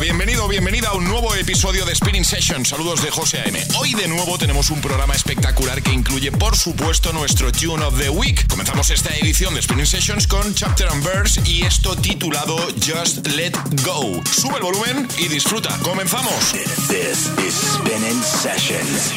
[0.00, 2.64] Bienvenido, bienvenida a un nuevo episodio de Spinning Session.
[2.64, 3.62] Saludos de José A.M.
[3.78, 8.08] Hoy de nuevo tenemos un programa espectacular que incluye, por supuesto, nuestro Tune of the
[8.08, 8.46] Week.
[8.48, 13.52] Comenzamos esta edición de Spinning Sessions con Chapter and Verse y esto titulado Just Let
[13.84, 14.22] Go.
[14.24, 15.76] Sube el volumen y disfruta.
[15.82, 16.52] ¡Comenzamos!
[16.88, 19.12] This is Spinning Sessions.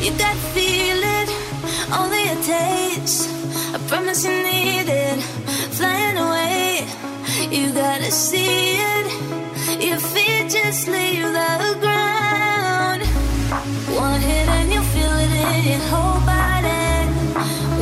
[0.00, 1.28] you got feel it,
[1.92, 3.28] only a taste.
[3.74, 5.22] I promise you need it,
[5.72, 6.49] flying away.
[7.50, 9.06] You gotta see it.
[9.82, 13.02] Your feet just leave the ground.
[13.92, 17.10] One hit and you feel it in your whole body.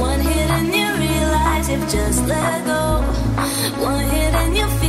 [0.00, 3.02] One hit and you realize you've just let go.
[3.84, 4.87] One hit and you feel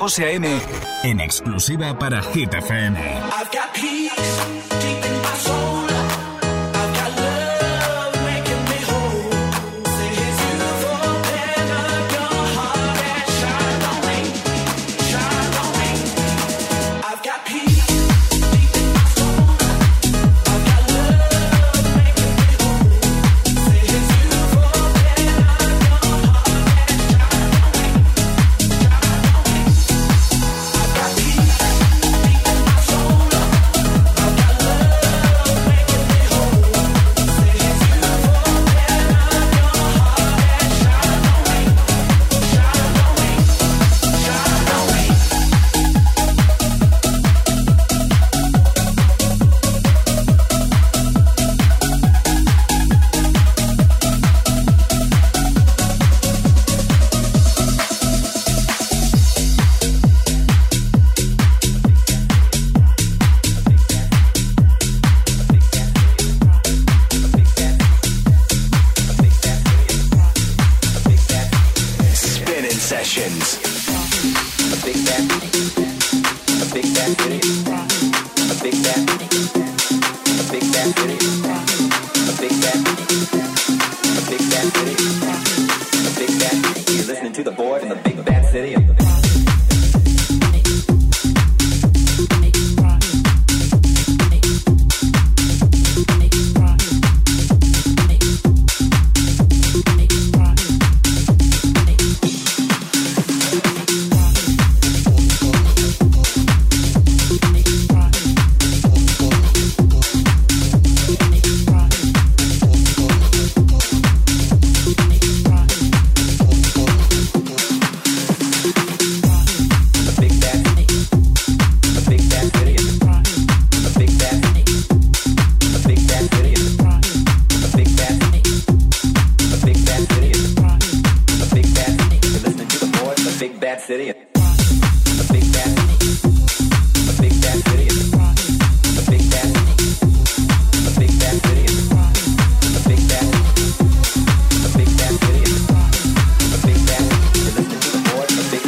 [0.00, 0.48] José A.M.
[1.02, 2.54] en exclusiva para Hit.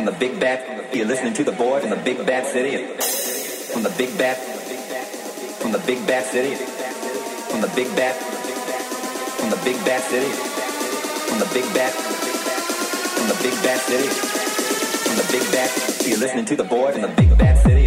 [0.00, 0.96] from the big bad.
[0.96, 2.86] You're listening to the boy from the big bad city.
[3.70, 4.36] From the big bad.
[5.60, 6.54] From the big bad city.
[7.50, 8.16] From the big bad.
[9.36, 10.30] From the big bad city.
[11.28, 11.92] From the big bad.
[11.92, 14.08] From the big bad city.
[15.04, 15.70] From the big bad.
[16.08, 17.79] You're listening to the boy from the big bad city.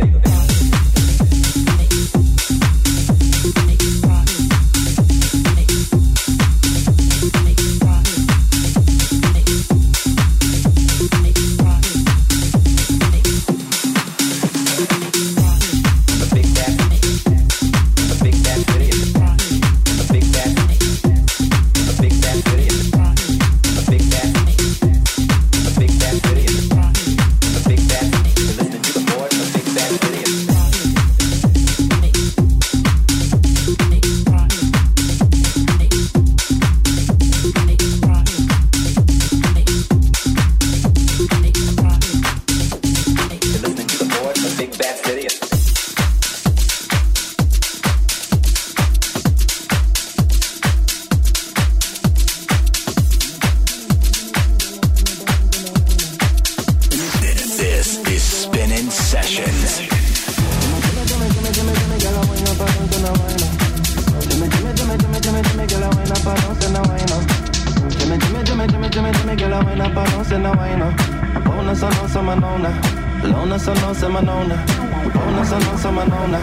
[73.93, 74.55] Sono se manona.
[75.13, 76.39] Una sono se manona,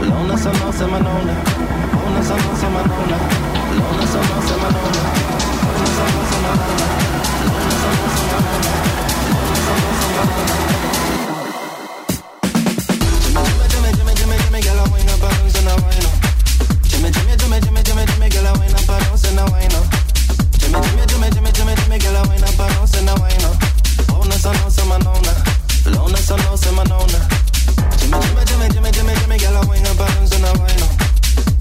[0.00, 1.34] lona sono se manona.
[1.92, 3.16] Lona sono se manona.
[13.68, 14.62] Jimmy, Jimmy, Jimmy, Jimmy.
[17.84, 19.78] Jimmy, Jimmy, que la vaina pa' no ser la vaina.
[20.58, 23.48] Jimmy, Jimmy, Jimmy, Jimmy, Jimmy, Jimmy, que la vaina pa' no ser la vaina.
[24.20, 24.70] Ona sono
[25.92, 27.28] se manona, lona sono se manona.
[28.00, 30.86] Jimmy, Jimmy, Jimmy, Jimmy, Jimmy, Jimmy, que la vaina pa' no ser la vaina.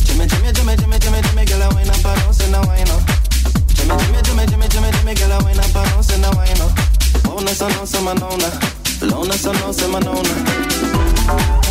[0.05, 2.93] Jimmy, Jimmy, Jimmy, Jimmy, Jimmy, Jimmy, que la vaina pa' no ser la vaina.
[3.75, 6.65] Jimmy, Jimmy, Jimmy, Jimmy, Jimmy, Jimmy, que la vaina pa' no ser la vaina.
[7.35, 8.49] Ona sono se manona,
[9.01, 10.29] lona sono se manona.
[10.69, 11.70] Jimmy,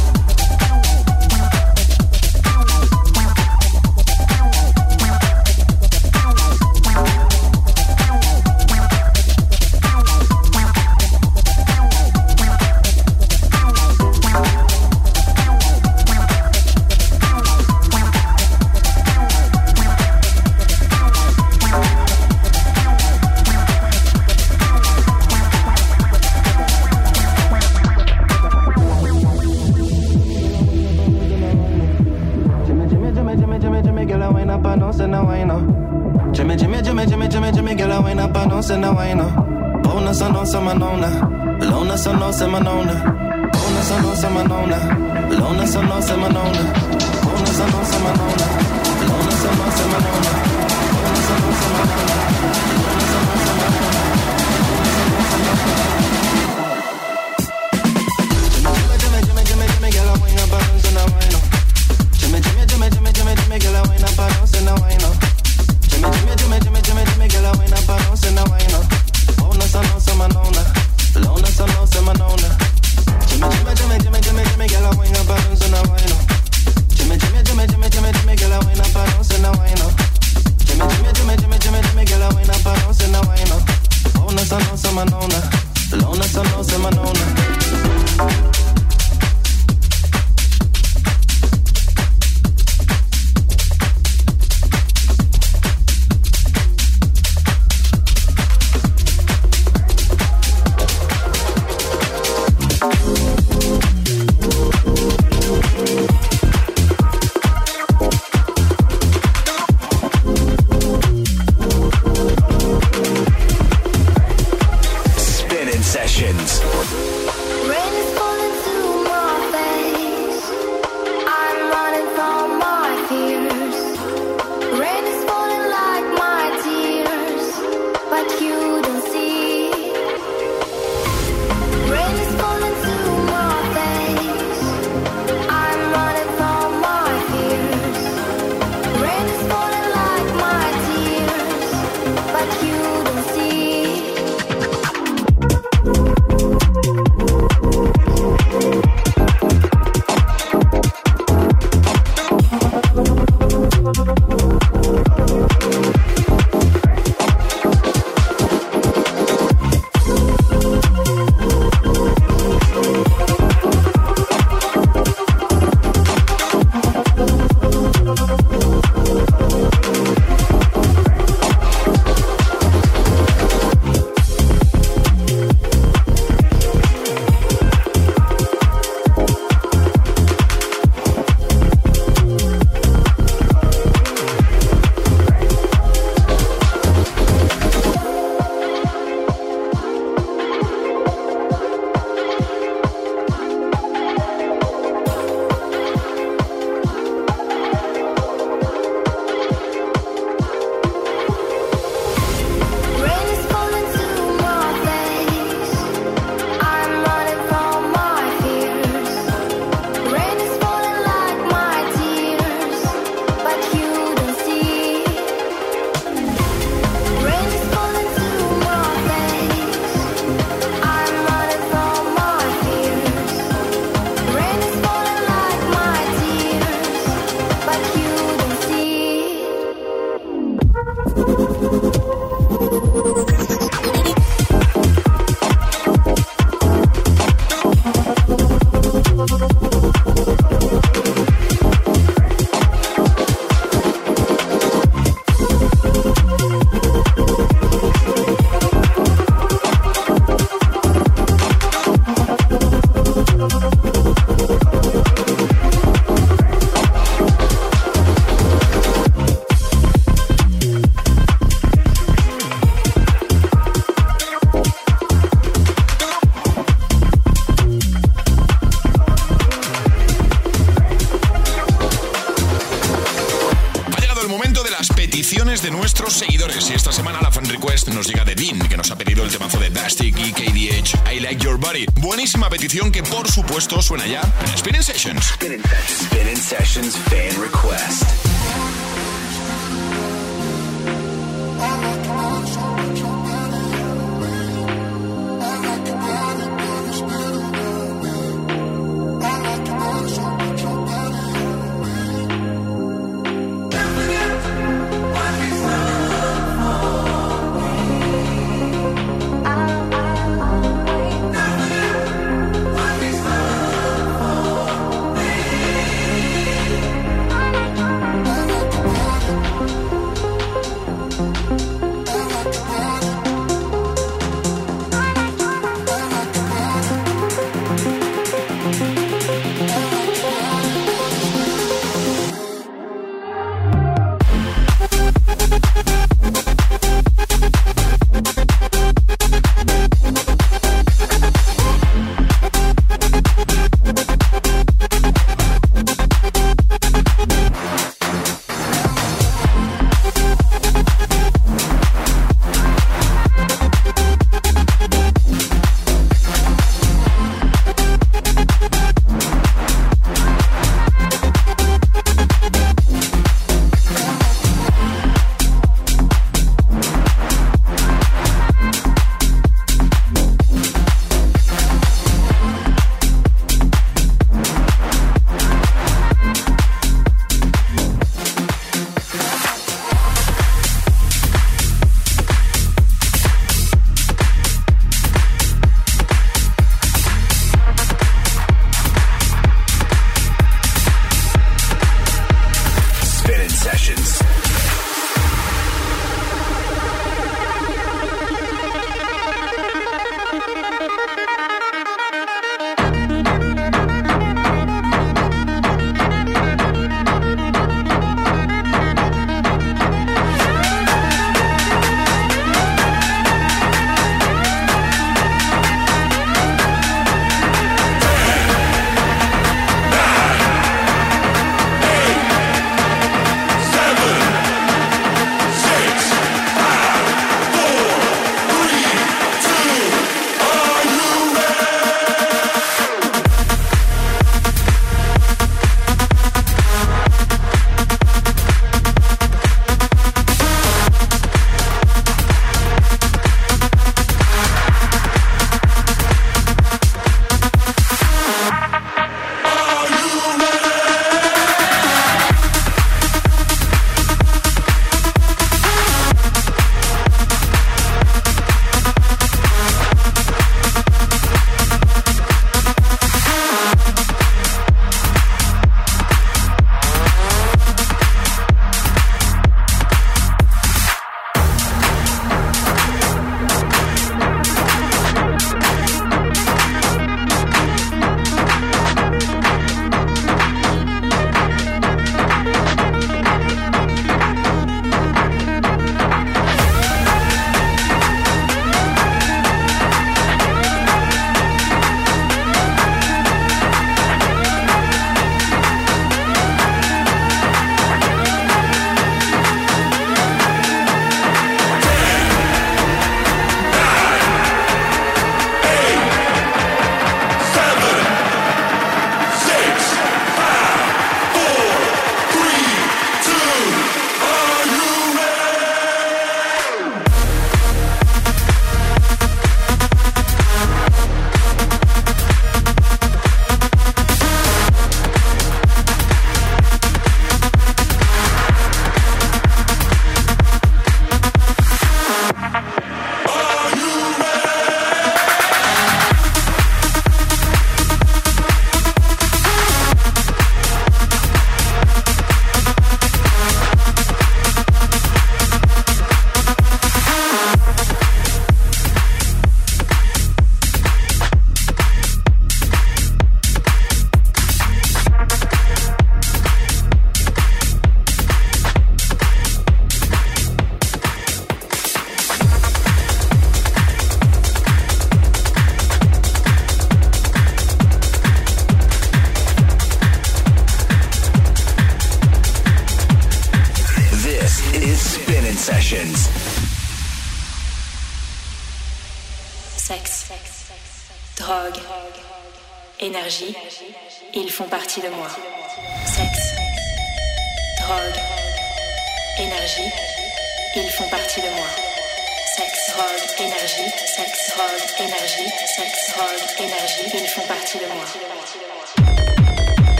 [275.30, 276.68] peticiones de nuestros seguidores.
[276.70, 279.30] Y esta semana la fan request nos llega de Dean, que nos ha pedido el
[279.30, 281.86] temazo de Dastic y KDH, I Like Your Body.
[282.00, 285.24] Buenísima petición que, por supuesto, suena ya en Spinning Sessions.
[285.34, 288.29] Spinning Sessions, Spinning Sessions Fan Request.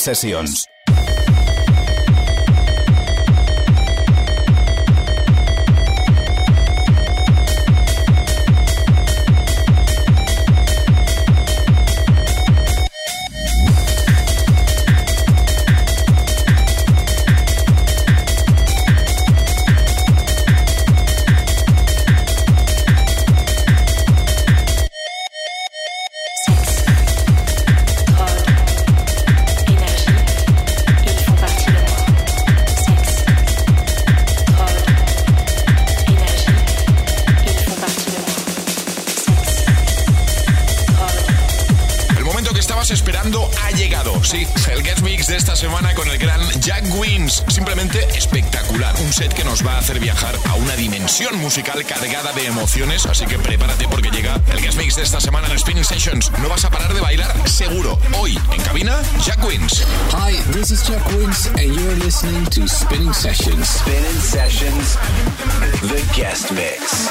[0.00, 0.69] Sessions.
[51.40, 55.48] Musical cargada de emociones, así que prepárate porque llega el guest mix de esta semana
[55.48, 56.30] en Spinning Sessions.
[56.38, 57.98] No vas a parar de bailar seguro.
[58.18, 59.84] Hoy en cabina, Jack Wins.
[60.12, 63.68] Hi, this is Jack Wins and you're listening to Spinning Sessions.
[63.68, 64.96] Spinning Sessions,
[65.82, 67.10] the guest mix.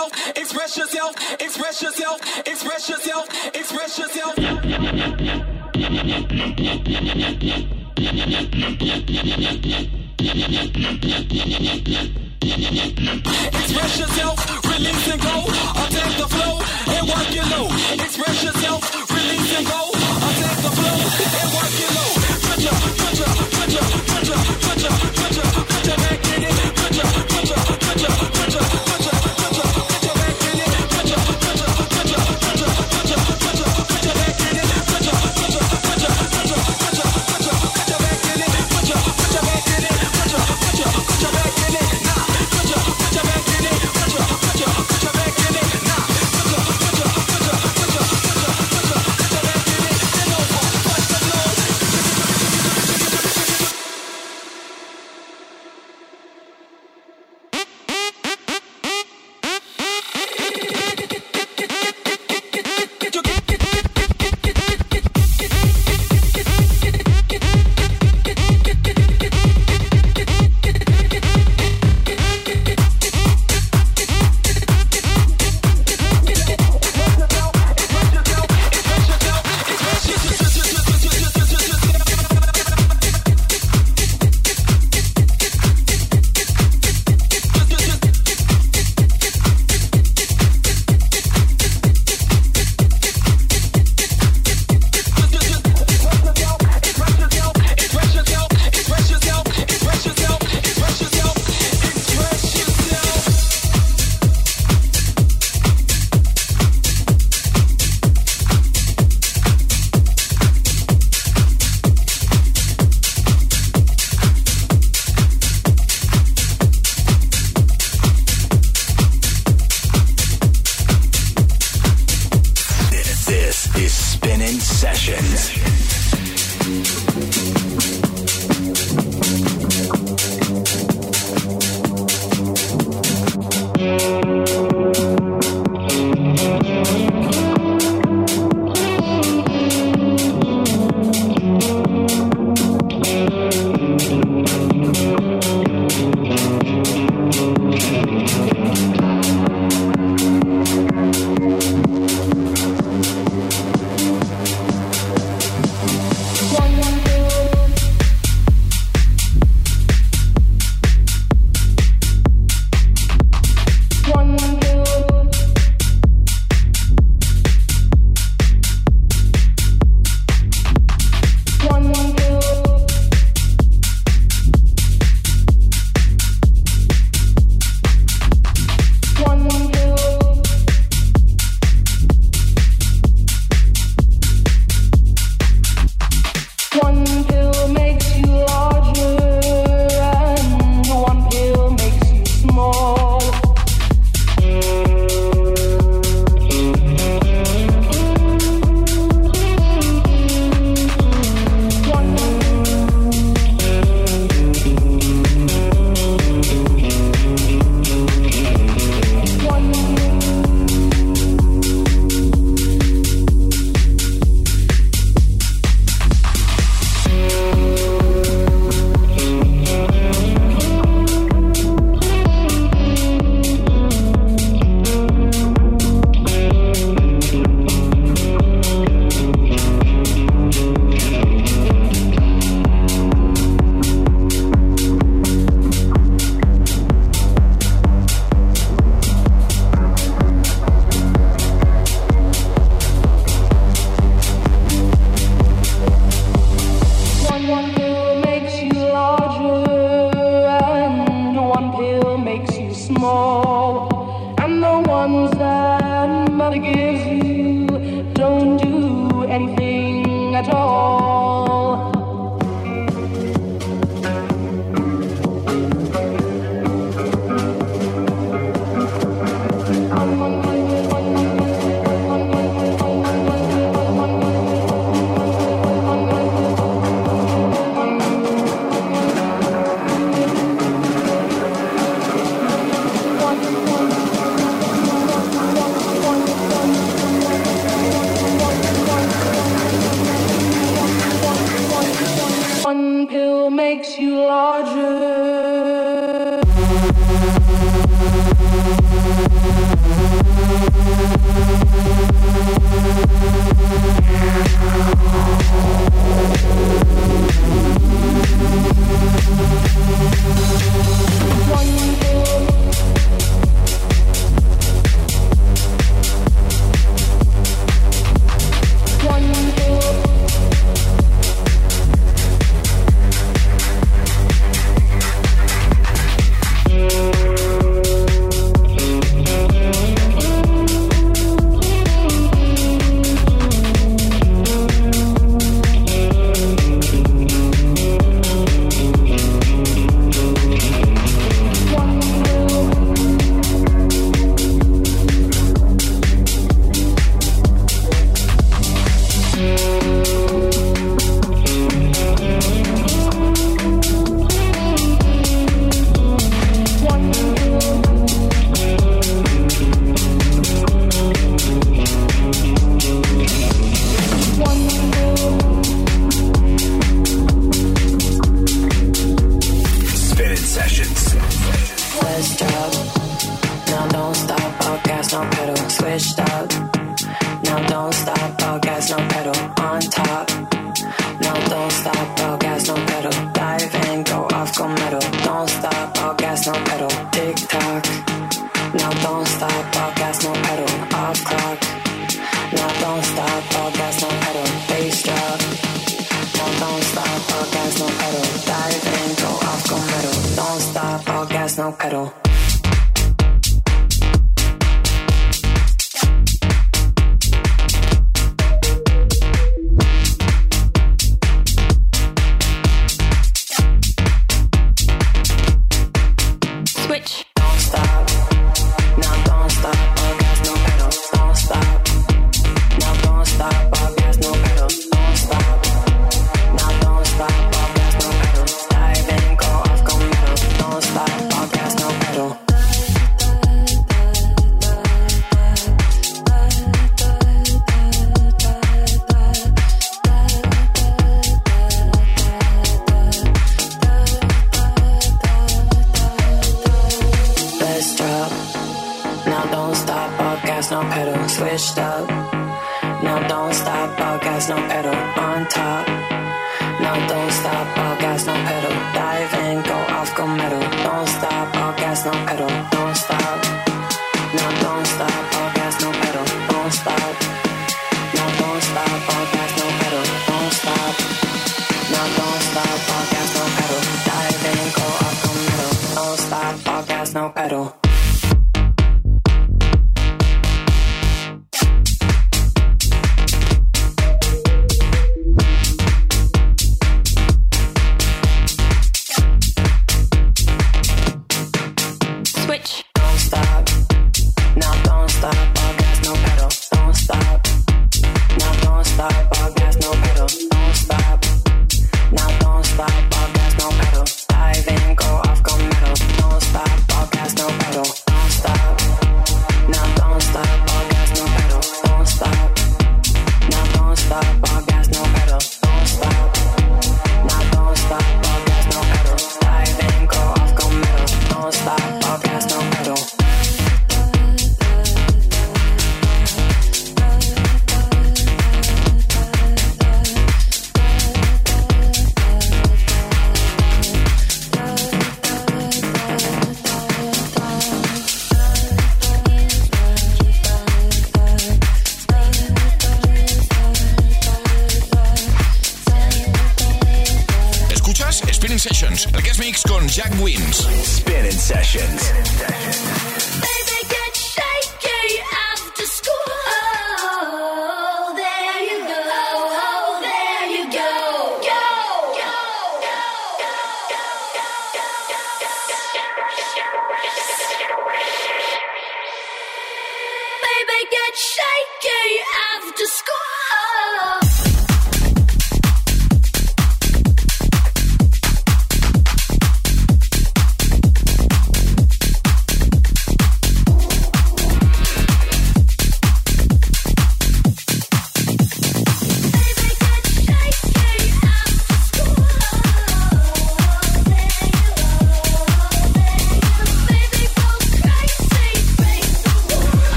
[0.00, 4.34] yourself, express yourself, express yourself, express yourself, express yourself.
[13.52, 15.44] Express yourself, release and go,
[15.84, 16.60] attack the flow
[16.94, 17.68] and work your low.
[17.94, 21.49] Express yourself, release and go, attack the flow and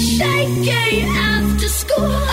[0.00, 2.29] shaking after school.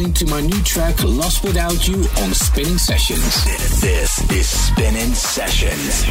[0.00, 3.44] listening to my new track Lost Without You on Spinnin Sessions.
[3.80, 6.04] This is Spinnin Sessions.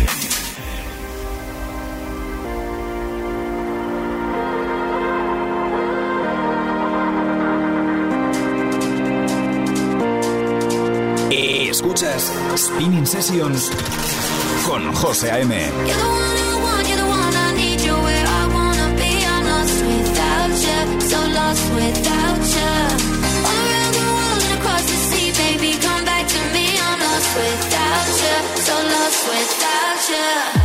[11.32, 13.72] Escuchas Spinnin Sessions
[14.68, 16.49] con José A.M.
[27.40, 30.59] without you, so lost without you.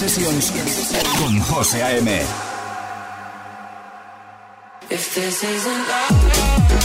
[0.00, 0.50] Sessions
[1.18, 2.22] con José A.M.
[4.88, 6.80] If this isn't love.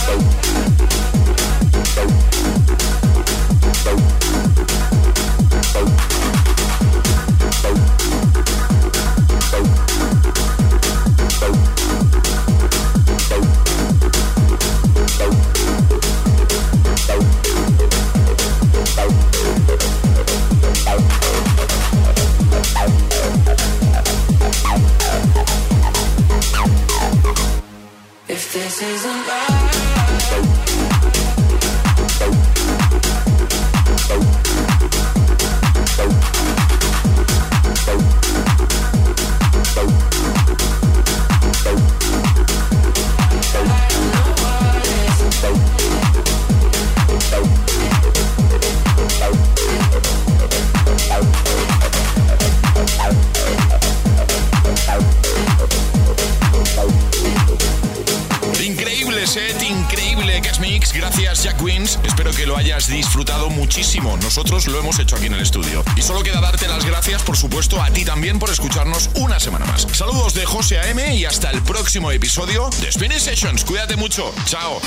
[71.95, 73.63] próximo episodio de Spinning Sessions.
[73.63, 74.33] Cuídate mucho.
[74.45, 74.81] Chao.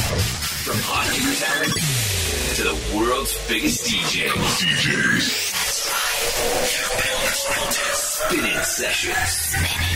[7.95, 9.88] Spinning Sessions.